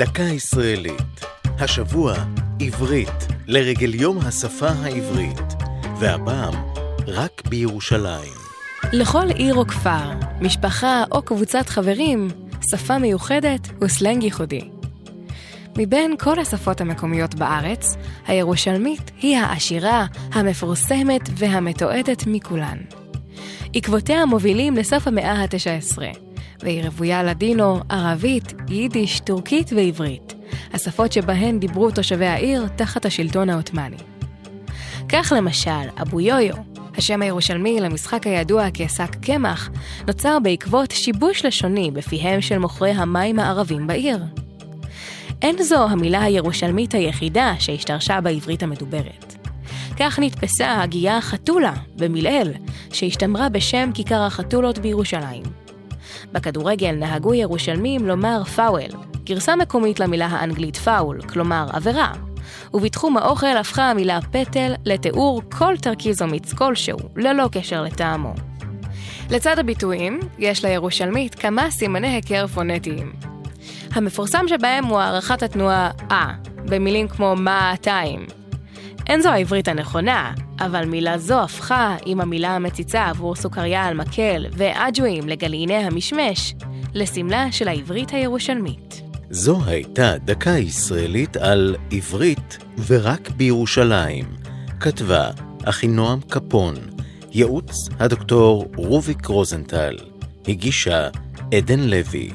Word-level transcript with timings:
דקה 0.00 0.22
ישראלית. 0.22 1.24
השבוע 1.58 2.14
עברית 2.60 3.26
לרגל 3.46 3.94
יום 3.94 4.18
השפה 4.18 4.68
העברית, 4.68 5.54
והפעם 5.98 6.54
רק 7.06 7.42
בירושלים. 7.48 8.32
לכל 8.92 9.28
עיר 9.34 9.54
או 9.54 9.66
כפר, 9.66 10.10
משפחה 10.40 11.04
או 11.12 11.22
קבוצת 11.22 11.68
חברים, 11.68 12.28
שפה 12.70 12.98
מיוחדת 12.98 13.68
וסלנג 13.80 14.22
ייחודי. 14.22 14.70
מבין 15.76 16.16
כל 16.18 16.38
השפות 16.38 16.80
המקומיות 16.80 17.34
בארץ, 17.34 17.96
הירושלמית 18.26 19.10
היא 19.22 19.36
העשירה, 19.36 20.06
המפורסמת 20.32 21.22
והמתועדת 21.34 22.26
מכולן. 22.26 22.78
עקבותיה 23.74 24.26
מובילים 24.26 24.76
לסוף 24.76 25.06
המאה 25.06 25.32
ה-19, 25.32 25.98
והיא 26.62 26.84
רוויה 26.84 27.22
לדינו, 27.22 27.80
ערבית, 27.88 28.54
יידיש, 28.68 29.20
טורקית 29.20 29.72
ועברית, 29.72 30.34
השפות 30.72 31.12
שבהן 31.12 31.58
דיברו 31.58 31.90
תושבי 31.90 32.26
העיר 32.26 32.68
תחת 32.76 33.06
השלטון 33.06 33.50
העות'מאני. 33.50 33.96
כך 35.08 35.32
למשל, 35.36 35.88
אבו 36.02 36.20
יויו, 36.20 36.54
השם 36.96 37.22
הירושלמי 37.22 37.80
למשחק 37.80 38.26
הידוע 38.26 38.66
כשק 38.74 39.16
קמח, 39.22 39.70
נוצר 40.06 40.38
בעקבות 40.42 40.90
שיבוש 40.90 41.44
לשוני 41.44 41.90
בפיהם 41.90 42.40
של 42.40 42.58
מוכרי 42.58 42.90
המים 42.90 43.38
הערבים 43.38 43.86
בעיר. 43.86 44.18
אין 45.42 45.62
זו 45.62 45.88
המילה 45.88 46.22
הירושלמית 46.22 46.94
היחידה 46.94 47.54
שהשתרשה 47.58 48.20
בעברית 48.20 48.62
המדוברת. 48.62 49.48
כך 49.98 50.18
נתפסה 50.18 50.82
הגייה 50.82 51.20
חתולה 51.20 51.72
במילאל, 51.96 52.52
שהשתמרה 52.92 53.48
בשם 53.48 53.90
כיכר 53.94 54.22
החתולות 54.22 54.78
בירושלים. 54.78 55.59
בכדורגל 56.32 56.92
נהגו 56.92 57.34
ירושלמים 57.34 58.06
לומר 58.06 58.44
פאוול, 58.44 58.90
גרסה 59.24 59.56
מקומית 59.56 60.00
למילה 60.00 60.26
האנגלית 60.26 60.76
פאול, 60.76 61.22
כלומר 61.22 61.66
עבירה. 61.72 62.12
ובתחום 62.74 63.16
האוכל 63.16 63.56
הפכה 63.56 63.90
המילה 63.90 64.18
פטל 64.30 64.74
לתיאור 64.84 65.42
כל 65.58 65.76
תרכיז 65.76 66.22
או 66.22 66.26
מיץ 66.26 66.52
כלשהו, 66.52 66.98
ללא 67.16 67.48
קשר 67.52 67.82
לטעמו. 67.82 68.34
לצד 69.30 69.58
הביטויים, 69.58 70.20
יש 70.38 70.64
לירושלמית 70.64 71.34
כמה 71.34 71.70
סימני 71.70 72.08
היכר 72.08 72.46
פונטיים. 72.46 73.12
המפורסם 73.92 74.48
שבהם 74.48 74.84
הוא 74.84 74.98
הערכת 74.98 75.42
התנועה 75.42 75.90
אה, 76.10 76.32
במילים 76.64 77.08
כמו 77.08 77.36
מעתיים. 77.36 78.39
אין 79.10 79.22
זו 79.22 79.28
העברית 79.28 79.68
הנכונה, 79.68 80.32
אבל 80.60 80.84
מילה 80.84 81.18
זו 81.18 81.40
הפכה, 81.42 81.96
עם 82.06 82.20
המילה 82.20 82.56
המציצה 82.56 83.08
עבור 83.08 83.34
סוכריה 83.34 83.84
על 83.84 83.94
מקל 83.94 84.46
ואג'ואים 84.52 85.28
לגלעיני 85.28 85.74
המשמש, 85.74 86.54
לסמלה 86.94 87.52
של 87.52 87.68
העברית 87.68 88.10
הירושלמית. 88.10 89.02
זו 89.30 89.64
הייתה 89.66 90.18
דקה 90.24 90.50
ישראלית 90.50 91.36
על 91.36 91.76
עברית 91.90 92.58
ורק 92.86 93.30
בירושלים. 93.30 94.24
כתבה 94.80 95.30
אחינועם 95.64 96.20
קפון, 96.28 96.74
ייעוץ 97.32 97.88
הדוקטור 97.98 98.66
רוביק 98.76 99.26
רוזנטל, 99.26 99.96
הגישה 100.48 101.08
עדן 101.54 101.80
לוי. 101.80 102.30